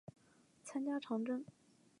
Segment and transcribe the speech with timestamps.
[0.63, 1.45] 参加长征。